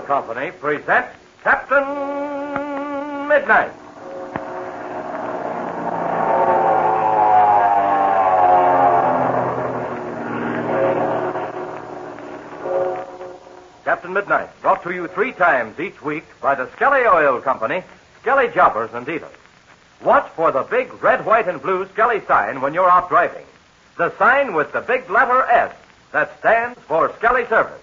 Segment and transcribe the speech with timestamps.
[0.00, 1.84] Company presents Captain
[3.28, 3.72] Midnight.
[13.84, 17.82] Captain Midnight, brought to you three times each week by the Skelly Oil Company,
[18.20, 19.30] Skelly Jobbers and Dealers.
[20.02, 23.44] Watch for the big red, white, and blue Skelly sign when you're out driving.
[23.96, 25.74] The sign with the big letter S
[26.12, 27.82] that stands for Skelly Service.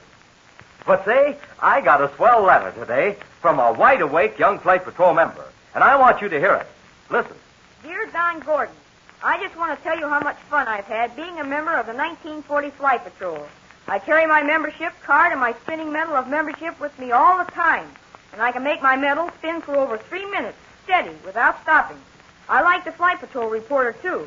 [0.87, 5.13] But say, I got a swell letter today from a wide awake young flight patrol
[5.13, 5.43] member,
[5.75, 6.67] and I want you to hear it.
[7.09, 7.35] Listen.
[7.83, 8.73] Dear Don Gordon,
[9.21, 11.87] I just want to tell you how much fun I've had being a member of
[11.87, 13.45] the 1940 Flight Patrol.
[13.89, 17.51] I carry my membership card and my spinning medal of membership with me all the
[17.51, 17.89] time,
[18.31, 21.97] and I can make my medal spin for over three minutes, steady, without stopping.
[22.47, 24.25] I like the Flight Patrol reporter, too.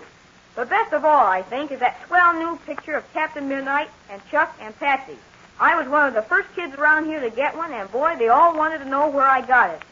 [0.55, 4.21] But best of all, I think, is that swell new picture of Captain Midnight and
[4.31, 5.17] Chuck and Patsy.
[5.61, 8.29] I was one of the first kids around here to get one, and boy, they
[8.29, 9.83] all wanted to know where I got it.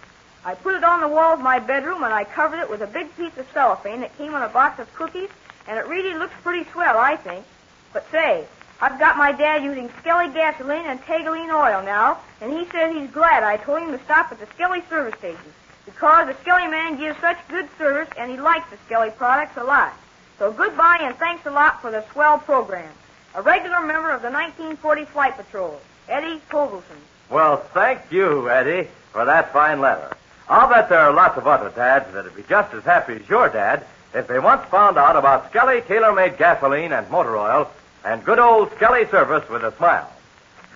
[0.42, 2.86] I put it on the wall of my bedroom, and I covered it with a
[2.86, 5.28] big piece of cellophane that came on a box of cookies,
[5.66, 7.44] and it really looks pretty swell, I think.
[7.92, 8.46] But say,
[8.80, 13.10] I've got my dad using Skelly gasoline and Tagolene oil now, and he says he's
[13.10, 15.52] glad I told him to stop at the Skelly service station
[15.84, 19.64] because the Skelly man gives such good service and he likes the Skelly products a
[19.64, 19.92] lot.
[20.38, 22.92] So goodbye and thanks a lot for the swell program.
[23.34, 26.98] A regular member of the 1940 Flight Patrol, Eddie Kogelson.
[27.30, 30.16] Well, thank you, Eddie, for that fine letter.
[30.48, 33.50] I'll bet there are lots of other dads that'd be just as happy as your
[33.50, 33.84] dad
[34.14, 37.70] if they once found out about Skelly tailor-made gasoline and motor oil
[38.04, 40.10] and good old Skelly service with a smile.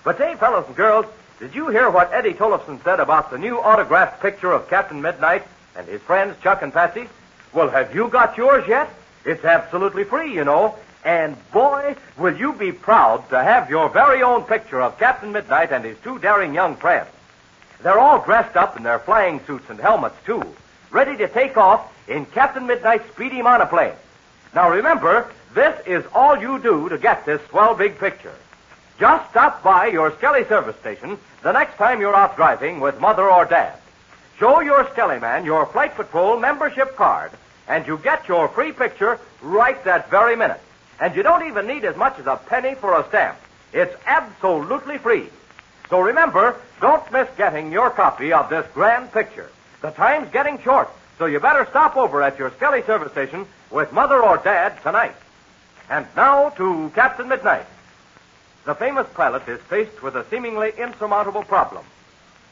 [0.05, 1.07] But say, fellows and girls,
[1.39, 5.45] did you hear what Eddie Tollefson said about the new autographed picture of Captain Midnight
[5.75, 7.09] and his friends Chuck and Patsy?
[7.55, 8.91] Well, have you got yours yet?
[9.25, 10.77] It's absolutely free, you know.
[11.05, 15.73] And boy, will you be proud to have your very own picture of Captain Midnight
[15.73, 17.09] and his two daring young friends.
[17.83, 20.43] They're all dressed up in their flying suits and helmets, too,
[20.91, 23.95] ready to take off in Captain Midnight's speedy monoplane.
[24.55, 28.35] Now remember, this is all you do to get this swell big picture.
[29.01, 33.29] Just stop by your Skelly service station the next time you're out driving with Mother
[33.29, 33.77] or Dad.
[34.39, 37.33] Show your Skelly man your Flight Patrol membership card,
[37.67, 40.61] and you get your free picture right that very minute.
[41.01, 43.39] And you don't even need as much as a penny for a stamp.
[43.73, 45.29] It's absolutely free.
[45.89, 49.51] So remember, don't miss getting your copy of this grand picture.
[49.81, 50.89] The time's getting short,
[51.19, 55.15] so you better stop over at your Skelly service station with Mother or Dad tonight.
[55.91, 57.67] And now to Captain Midnight.
[58.65, 61.85] The famous pilot is faced with a seemingly insurmountable problem.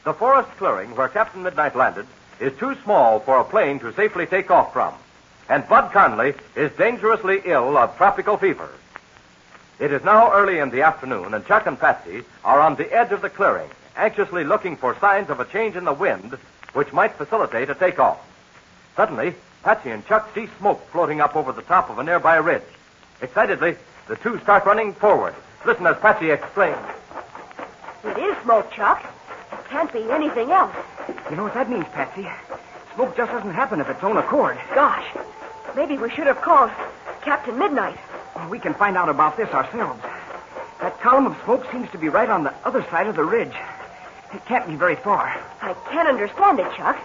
[0.03, 2.05] The forest clearing where Captain Midnight landed
[2.39, 4.93] is too small for a plane to safely take off from.
[5.49, 8.69] And Bud Conley is dangerously ill of tropical fever.
[9.79, 13.11] It is now early in the afternoon, and Chuck and Patsy are on the edge
[13.11, 16.37] of the clearing, anxiously looking for signs of a change in the wind
[16.73, 18.19] which might facilitate a takeoff.
[18.95, 22.61] Suddenly, Patsy and Chuck see smoke floating up over the top of a nearby ridge.
[23.21, 23.75] Excitedly,
[24.07, 25.35] the two start running forward.
[25.65, 26.77] Listen as Patsy explains.
[28.03, 29.03] It is smoke, Chuck.
[29.51, 30.75] It can't be anything else.
[31.29, 32.27] You know what that means, Patsy?
[32.95, 34.57] Smoke just doesn't happen of its own accord.
[34.75, 35.05] Gosh,
[35.75, 36.71] maybe we should have called
[37.21, 37.97] Captain Midnight.
[38.35, 40.01] Well, we can find out about this ourselves.
[40.81, 43.53] That column of smoke seems to be right on the other side of the ridge.
[44.33, 45.27] It can't be very far.
[45.61, 46.97] I can't understand it, Chuck.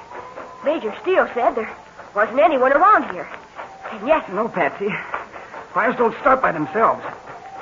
[0.65, 1.71] Major Steele said there
[2.15, 3.29] wasn't anyone around here.
[3.93, 4.89] And yet, No, Patsy.
[5.73, 7.05] Fires don't start by themselves.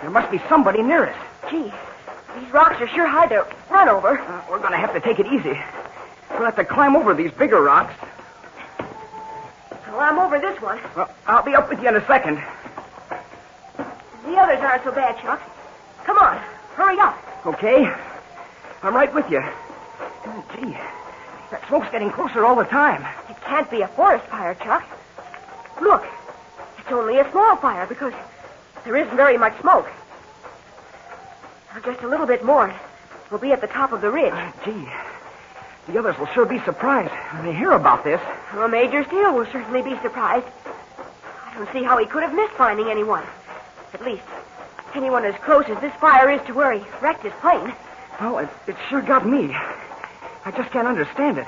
[0.01, 1.17] There must be somebody near us.
[1.51, 1.73] gee,
[2.39, 4.19] these rocks are sure hard to run over.
[4.19, 5.59] Uh, we're going to have to take it easy.
[6.31, 7.95] We'll have to climb over these bigger rocks.
[9.95, 10.81] Well, I'm over this one.
[10.97, 12.43] Well, I'll be up with you in a second.
[14.25, 15.41] The others aren't so bad, Chuck.
[16.03, 16.37] Come on,
[16.75, 17.17] hurry up.
[17.47, 17.89] Okay?
[18.83, 19.41] I'm right with you.
[19.41, 20.73] Oh, gee.
[21.53, 23.07] That smoke's getting closer all the time.
[23.31, 24.85] It can't be a forest fire, Chuck.
[25.81, 26.05] Look,
[26.77, 28.15] it's only a small fire because
[28.85, 29.87] there isn't very much smoke.
[31.73, 32.75] Now, just a little bit more.
[33.31, 34.33] We'll be at the top of the ridge.
[34.33, 34.89] Uh, gee.
[35.89, 38.21] The others will sure be surprised when they hear about this.
[38.55, 40.47] Well, Major Steele will certainly be surprised.
[41.47, 43.23] I don't see how he could have missed finding anyone.
[43.93, 44.23] At least,
[44.95, 47.73] anyone as close as this fire is to where he wrecked his plane.
[48.21, 49.55] Well, it, it sure got me.
[50.47, 51.47] I just can't understand it.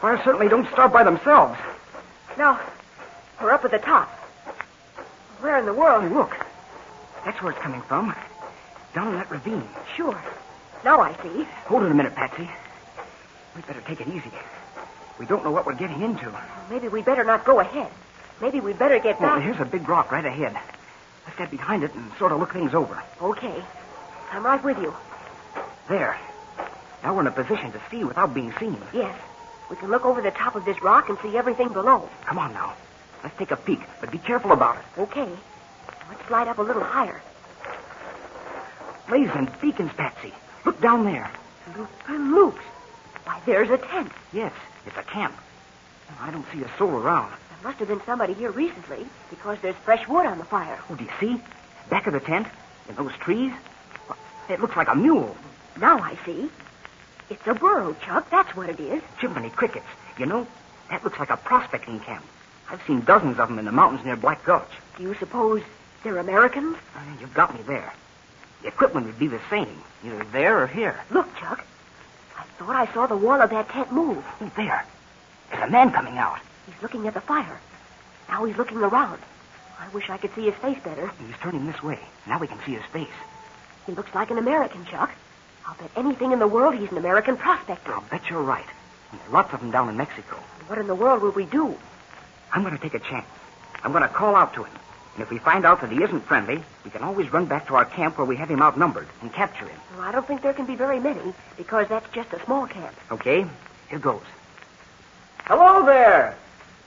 [0.00, 1.58] Fires certainly don't start by themselves.
[2.38, 2.58] Now,
[3.42, 4.08] we're up at the top.
[5.40, 6.12] Where in the Oh, world?
[6.12, 6.34] look.
[7.24, 8.14] That's where it's coming from.
[8.94, 9.68] Down in that ravine.
[9.96, 10.18] Sure.
[10.84, 11.44] Now I see.
[11.66, 12.48] Hold it a minute, Patsy.
[13.54, 14.30] We'd better take it easy.
[15.18, 16.32] We don't know what we're getting into.
[16.70, 17.90] Maybe we'd better not go ahead.
[18.40, 19.42] Maybe we'd better get Well, back.
[19.44, 20.56] here's a big rock right ahead.
[21.26, 23.02] Let's get behind it and sort of look things over.
[23.20, 23.62] Okay.
[24.32, 24.94] I'm right with you.
[25.88, 26.16] There.
[27.02, 28.76] Now we're in a position to see without being seen.
[28.94, 29.14] Yes.
[29.68, 32.08] We can look over the top of this rock and see everything below.
[32.24, 32.74] Come on now.
[33.22, 35.00] Let's take a peek, but be careful about it.
[35.00, 35.28] Okay.
[36.08, 37.20] Let's slide up a little higher.
[39.08, 40.32] Blazing beacons, Patsy.
[40.64, 41.30] Look down there.
[41.76, 42.64] Looper Luke's.
[43.30, 44.10] Why, there's a tent.
[44.32, 44.52] Yes,
[44.86, 45.36] it's a camp.
[46.20, 47.30] I don't see a soul around.
[47.30, 50.80] There must have been somebody here recently because there's fresh wood on the fire.
[50.90, 51.40] Oh, do you see?
[51.88, 52.48] Back of the tent,
[52.88, 53.52] in those trees,
[54.48, 55.36] it looks like a mule.
[55.78, 56.50] Now I see.
[57.28, 58.28] It's a burro, Chuck.
[58.30, 59.00] That's what it is.
[59.20, 59.86] Jiminy crickets.
[60.18, 60.48] You know,
[60.90, 62.24] that looks like a prospecting camp.
[62.68, 64.72] I've seen dozens of them in the mountains near Black Gulch.
[64.96, 65.62] Do you suppose
[66.02, 66.76] they're Americans?
[66.96, 67.92] Uh, you've got me there.
[68.62, 70.98] The equipment would be the same, either there or here.
[71.12, 71.64] Look, Chuck.
[72.60, 74.22] I thought I saw the wall of that tent move.
[74.38, 74.84] Oh, there.
[75.50, 76.40] There's a man coming out.
[76.66, 77.58] He's looking at the fire.
[78.28, 79.18] Now he's looking around.
[79.78, 81.10] I wish I could see his face better.
[81.26, 81.98] He's turning this way.
[82.26, 83.08] Now we can see his face.
[83.86, 85.10] He looks like an American, Chuck.
[85.66, 87.94] I'll bet anything in the world he's an American prospector.
[87.94, 88.66] I'll bet you're right.
[89.10, 90.36] And there's lots of them down in Mexico.
[90.66, 91.74] What in the world will we do?
[92.52, 93.26] I'm going to take a chance.
[93.82, 94.72] I'm going to call out to him.
[95.14, 97.74] And if we find out that he isn't friendly, we can always run back to
[97.74, 99.78] our camp where we have him outnumbered and capture him.
[99.96, 102.94] Well, I don't think there can be very many because that's just a small camp.
[103.10, 103.44] Okay,
[103.88, 104.22] here goes.
[105.44, 106.36] Hello there.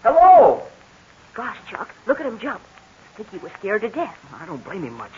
[0.04, 0.64] Hello.
[1.34, 2.62] Gosh, Chuck, look at him jump.
[3.14, 4.18] I think he was scared to death.
[4.34, 5.12] I don't blame him much.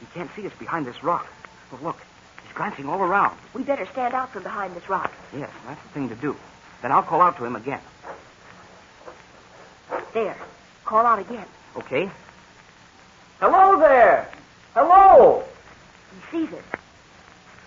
[0.00, 1.26] He can't see us behind this rock.
[1.70, 2.00] Well, look,
[2.42, 3.38] he's glancing all around.
[3.54, 5.12] We better stand out from behind this rock.
[5.36, 6.36] Yes, that's the thing to do.
[6.82, 7.80] Then I'll call out to him again.
[10.12, 10.36] There.
[10.84, 11.46] Call out again.
[11.76, 12.10] Okay.
[13.42, 14.30] Hello there.
[14.72, 15.42] Hello.
[16.12, 16.62] He sees us.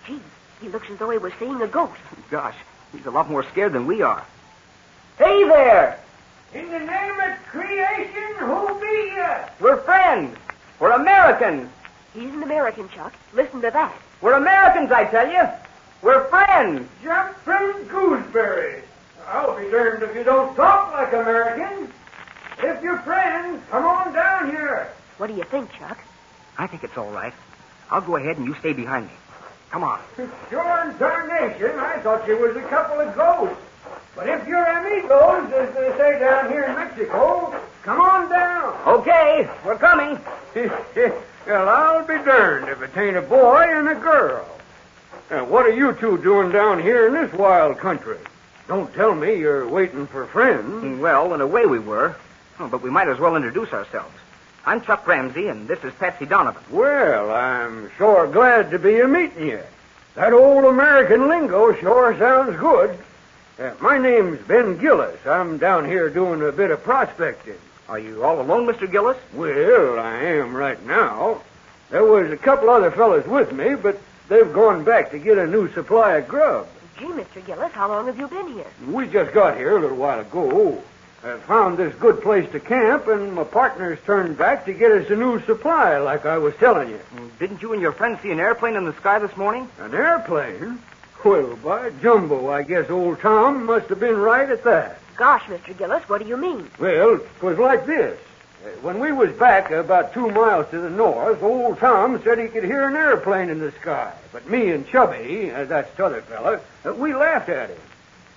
[0.06, 0.20] Gee,
[0.62, 2.00] he looks as though he was seeing a ghost.
[2.30, 2.54] Gosh,
[2.92, 4.24] he's a lot more scared than we are.
[5.18, 6.00] Hey there!
[6.54, 9.34] In the name of creation, who be you?
[9.60, 10.34] We're friends.
[10.80, 11.68] We're Americans.
[12.14, 13.12] He's an American, Chuck.
[13.34, 13.94] Listen to that.
[14.22, 15.42] We're Americans, I tell you.
[16.00, 16.88] We're friends.
[17.02, 18.82] Jump from gooseberries.
[19.26, 21.90] I'll be darned if you don't talk like Americans.
[22.60, 24.90] If you're friends, come on down here.
[25.18, 25.98] What do you think, Chuck?
[26.58, 27.32] I think it's all right.
[27.90, 29.12] I'll go ahead and you stay behind me.
[29.70, 30.00] Come on.
[30.50, 33.62] Sure in tarnation, I thought you was a couple of ghosts.
[34.14, 38.74] But if you're amigos, as they say down here in Mexico, come on down.
[38.86, 40.18] Okay, we're coming.
[41.46, 44.46] well, I'll be darned if it ain't a boy and a girl.
[45.30, 48.18] Now, what are you two doing down here in this wild country?
[48.68, 51.00] Don't tell me you're waiting for friends.
[51.00, 52.16] Well, in a way we were.
[52.58, 54.14] Oh, but we might as well introduce ourselves.
[54.68, 56.60] I'm Chuck Ramsey, and this is Patsy Donovan.
[56.72, 59.60] Well, I'm sure glad to be a meeting you.
[60.16, 62.98] That old American lingo sure sounds good.
[63.60, 65.24] Uh, my name's Ben Gillis.
[65.24, 67.54] I'm down here doing a bit of prospecting.
[67.88, 68.90] Are you all alone, Mr.
[68.90, 69.18] Gillis?
[69.34, 71.42] Well, I am right now.
[71.90, 75.46] There was a couple other fellas with me, but they've gone back to get a
[75.46, 76.66] new supply of grub.
[76.98, 77.46] Gee, Mr.
[77.46, 78.66] Gillis, how long have you been here?
[78.88, 80.82] We just got here a little while ago.
[81.24, 85.10] I found this good place to camp, and my partners turned back to get us
[85.10, 87.00] a new supply, like I was telling you.
[87.38, 89.68] Didn't you and your friend see an airplane in the sky this morning?
[89.80, 90.78] An airplane?
[91.24, 95.00] Well, by jumbo, I guess old Tom must have been right at that.
[95.16, 95.76] Gosh, Mr.
[95.76, 96.70] Gillis, what do you mean?
[96.78, 98.18] Well, it was like this.
[98.82, 102.64] When we was back about two miles to the north, old Tom said he could
[102.64, 104.12] hear an airplane in the sky.
[104.32, 107.78] But me and Chubby, uh, that's t'other fella, uh, we laughed at him.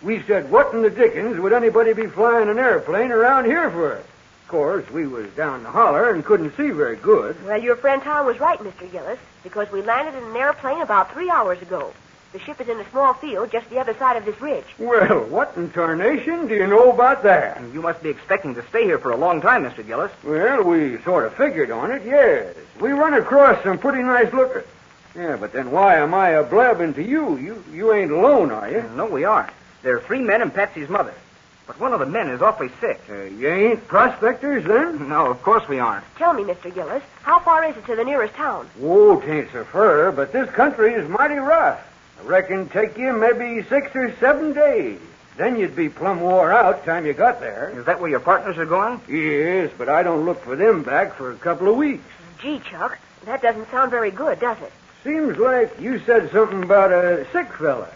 [0.02, 3.94] We said, what in the dickens would anybody be flying an airplane around here for?
[3.96, 7.36] Of course, we was down the holler and couldn't see very good.
[7.46, 8.90] Well, your friend Tom was right, Mr.
[8.92, 11.94] Gillis, because we landed in an airplane about three hours ago.
[12.32, 14.66] The ship is in a small field just the other side of this ridge.
[14.78, 17.62] Well, what in tarnation do you know about that?
[17.74, 19.86] You must be expecting to stay here for a long time, Mr.
[19.86, 20.12] Gillis.
[20.24, 22.56] Well, we sort of figured on it, yes.
[22.80, 24.66] We run across some pretty nice lookers.
[25.16, 27.36] Yeah, but then why am I a blabbing to you?
[27.38, 28.84] You you ain't alone, are you?
[28.96, 29.50] No, we aren't.
[29.82, 31.14] There are three men and Patsy's mother.
[31.68, 33.00] But one of the men is awfully sick.
[33.10, 35.08] Uh, you ain't prospectors then?
[35.08, 36.04] No, of course we aren't.
[36.18, 36.74] Tell me, Mr.
[36.74, 38.68] Gillis, how far is it to the nearest town?
[38.82, 41.80] Oh, tain't so fur, but this country is mighty rough.
[42.20, 45.00] I reckon take you maybe six or seven days.
[45.38, 47.72] Then you'd be plumb wore out time you got there.
[47.78, 49.00] Is that where your partners are going?
[49.08, 52.04] Yes, but I don't look for them back for a couple of weeks.
[52.42, 54.74] Gee, Chuck, that doesn't sound very good, does it?
[55.04, 57.88] Seems like you said something about a sick fella.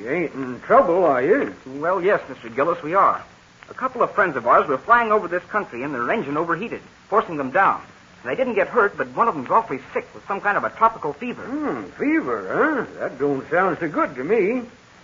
[0.00, 1.54] You ain't in trouble, are you?
[1.66, 2.54] Well, yes, Mr.
[2.54, 3.22] Gillis, we are.
[3.68, 6.80] A couple of friends of ours were flying over this country and their engine overheated,
[7.08, 7.82] forcing them down.
[8.24, 10.70] They didn't get hurt, but one of them's awfully sick with some kind of a
[10.70, 11.42] tropical fever.
[11.42, 12.98] Hmm, fever, huh?
[12.98, 14.62] That don't sound so good to me.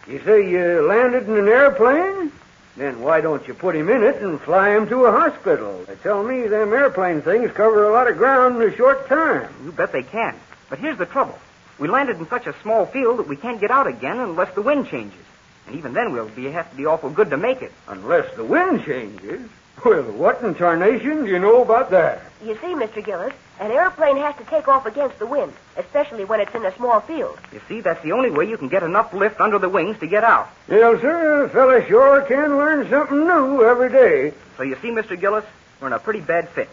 [0.09, 2.33] You say you landed in an airplane?
[2.79, 5.85] Then why don't you put him in it and fly him to a hospital?
[5.87, 9.53] They tell me them airplane things cover a lot of ground in a short time.
[9.63, 10.35] You bet they can.
[10.71, 11.39] But here's the trouble.
[11.79, 14.63] We landed in such a small field that we can't get out again unless the
[14.63, 15.21] wind changes.
[15.67, 17.73] And even then, we'll be, have to be awful good to make it.
[17.89, 19.49] Unless the wind changes.
[19.85, 22.23] Well, what in tarnation do you know about that?
[22.43, 23.05] You see, Mr.
[23.05, 26.75] Gillis, an airplane has to take off against the wind, especially when it's in a
[26.77, 27.39] small field.
[27.53, 30.07] You see, that's the only way you can get enough lift under the wings to
[30.07, 30.49] get out.
[30.69, 31.45] Yes, sir.
[31.45, 34.33] A fella sure can learn something new every day.
[34.57, 35.19] So you see, Mr.
[35.19, 35.45] Gillis,
[35.81, 36.71] we're in a pretty bad fix.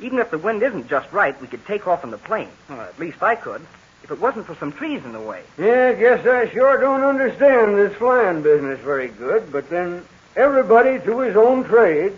[0.00, 2.50] Even if the wind isn't just right, we could take off in the plane.
[2.68, 3.66] Well, at least I could.
[4.06, 5.42] If it wasn't for some trees in the way.
[5.58, 10.04] Yeah, guess I sure don't understand this flying business very good, but then
[10.36, 12.12] everybody to his own trade.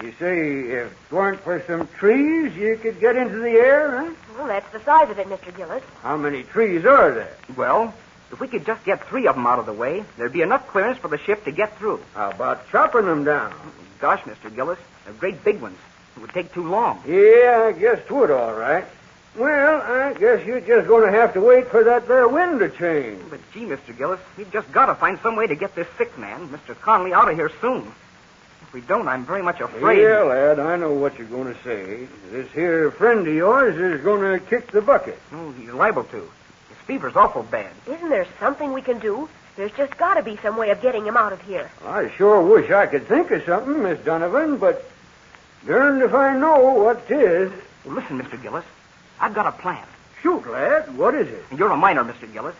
[0.00, 4.14] You say if it weren't for some trees, you could get into the air, huh?
[4.38, 5.52] Well, that's the size of it, Mr.
[5.56, 5.82] Gillis.
[6.00, 7.36] How many trees are there?
[7.56, 7.92] Well,
[8.30, 10.68] if we could just get three of them out of the way, there'd be enough
[10.68, 12.00] clearance for the ship to get through.
[12.14, 13.52] How about chopping them down?
[13.98, 14.54] Gosh, Mr.
[14.54, 15.78] Gillis, they're great big ones.
[16.16, 17.02] It would take too long.
[17.04, 18.84] Yeah, I guess 'twould all right.
[19.36, 22.70] Well, I guess you're just going to have to wait for that there wind to
[22.70, 23.20] change.
[23.28, 23.96] But gee, Mr.
[23.96, 26.78] Gillis, we've just got to find some way to get this sick man, Mr.
[26.80, 27.92] Conley, out of here soon.
[28.62, 30.00] If we don't, I'm very much afraid.
[30.00, 32.08] Yeah, lad, I know what you're going to say.
[32.30, 35.18] This here friend of yours is going to kick the bucket.
[35.32, 36.16] Oh, he's liable to.
[36.16, 37.70] His fever's awful bad.
[37.86, 39.28] Isn't there something we can do?
[39.56, 41.70] There's just got to be some way of getting him out of here.
[41.84, 44.90] I sure wish I could think of something, Miss Donovan, but
[45.66, 47.52] darned if I know what 'tis.
[47.84, 48.40] Well, listen, Mr.
[48.40, 48.64] Gillis.
[49.20, 49.86] I've got a plan.
[50.22, 51.44] Shoot, lad, what is it?
[51.50, 52.30] And you're a miner, Mr.
[52.32, 52.54] Gillis.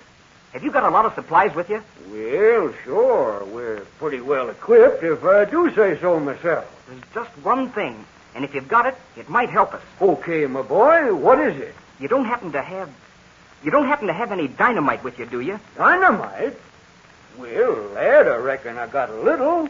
[0.52, 1.82] Have you got a lot of supplies with you?
[2.10, 6.64] Well, sure, we're pretty well equipped, if I do say so myself.
[6.88, 9.82] There's just one thing, and if you've got it, it might help us.
[10.00, 11.74] Okay, my boy, what is it?
[12.00, 12.90] You don't happen to have.
[13.62, 15.58] You don't happen to have any dynamite with you, do you?
[15.76, 16.56] Dynamite?
[17.36, 19.68] Well, lad, I reckon I got a little.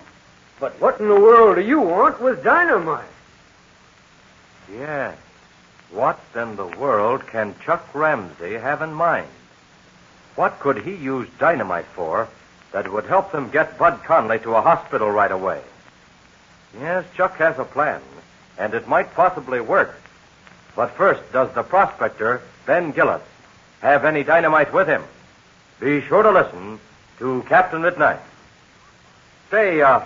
[0.61, 3.05] But what in the world do you want with dynamite?
[4.73, 5.17] Yes.
[5.91, 9.29] What in the world can Chuck Ramsey have in mind?
[10.35, 12.29] What could he use dynamite for
[12.73, 15.63] that would help them get Bud Conley to a hospital right away?
[16.79, 18.03] Yes, Chuck has a plan,
[18.59, 19.95] and it might possibly work.
[20.75, 23.23] But first, does the prospector, Ben Gillis,
[23.81, 25.03] have any dynamite with him?
[25.81, 26.79] Be sure to listen
[27.19, 28.21] to Captain Midnight.
[29.51, 30.01] Say, uh,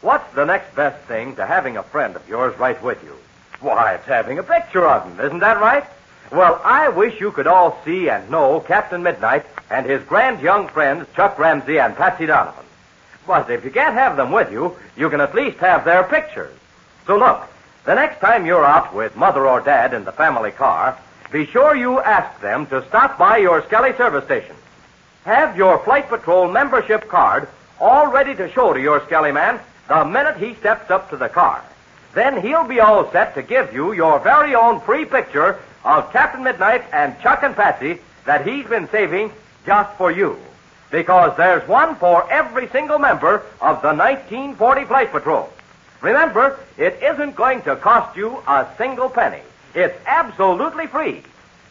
[0.00, 3.16] what's the next best thing to having a friend of yours right with you?
[3.60, 5.84] Why, it's having a picture of him, isn't that right?
[6.30, 10.68] Well, I wish you could all see and know Captain Midnight and his grand young
[10.68, 12.64] friends, Chuck Ramsey and Patsy Donovan.
[13.26, 16.54] But if you can't have them with you, you can at least have their pictures.
[17.06, 17.42] So look,
[17.84, 20.98] the next time you're out with Mother or Dad in the family car,
[21.32, 24.56] be sure you ask them to stop by your Skelly service station.
[25.24, 27.48] Have your Flight Patrol membership card
[27.80, 31.28] all ready to show to your Skelly man the minute he steps up to the
[31.28, 31.64] car.
[32.14, 36.42] Then he'll be all set to give you your very own free picture of Captain
[36.42, 39.32] Midnight and Chuck and Patsy that he's been saving
[39.66, 40.38] just for you.
[40.90, 45.52] Because there's one for every single member of the 1940 Flight Patrol.
[46.00, 49.42] Remember, it isn't going to cost you a single penny.
[49.74, 51.22] It's absolutely free.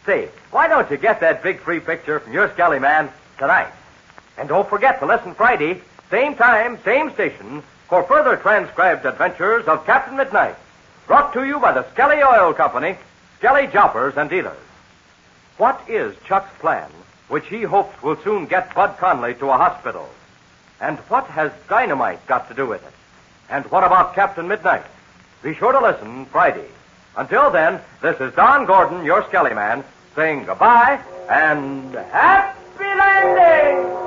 [0.06, 3.72] Say, why don't you get that big free picture from your Skelly man tonight?
[4.36, 9.86] And don't forget to listen Friday, same time, same station, for further transcribed adventures of
[9.86, 10.56] Captain Midnight.
[11.06, 12.96] Brought to you by the Skelly Oil Company,
[13.38, 14.58] Skelly Jobbers and Dealers.
[15.56, 16.90] What is Chuck's plan,
[17.28, 20.08] which he hopes will soon get Bud Conley to a hospital?
[20.80, 22.92] And what has dynamite got to do with it?
[23.48, 24.84] And what about Captain Midnight?
[25.42, 26.68] Be sure to listen Friday.
[27.16, 29.82] Until then, this is Don Gordon, your Skelly man,
[30.14, 33.97] saying goodbye and happy landing!